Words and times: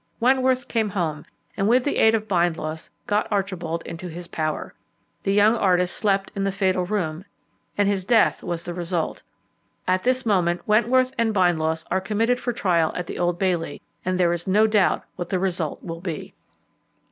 Wentworth 0.19 0.67
came 0.67 0.89
home, 0.89 1.25
and 1.55 1.67
with 1.67 1.83
the 1.83 1.97
aid 1.97 2.15
of 2.15 2.27
Bindloss 2.27 2.89
got 3.05 3.31
Archibald 3.31 3.83
into 3.85 4.07
his 4.09 4.27
power. 4.27 4.73
The 5.21 5.31
young 5.31 5.55
artist 5.55 5.95
slept 5.95 6.31
in 6.35 6.43
the 6.43 6.51
fatal 6.51 6.87
room, 6.87 7.23
and 7.77 7.87
his 7.87 8.03
death 8.03 8.41
was 8.41 8.65
the 8.65 8.73
result. 8.73 9.21
At 9.87 10.01
this 10.01 10.25
moment 10.25 10.67
Wentworth 10.67 11.13
and 11.19 11.35
Bindloss 11.35 11.85
are 11.91 12.01
committed 12.01 12.39
for 12.39 12.51
trial 12.51 12.91
at 12.95 13.05
the 13.05 13.19
Old 13.19 13.37
Bailey, 13.37 13.79
and 14.03 14.17
there 14.19 14.33
is 14.33 14.47
no 14.47 14.65
doubt 14.65 15.03
what 15.17 15.29
the 15.29 15.37
result 15.37 15.83
will 15.83 16.01
be. 16.01 16.33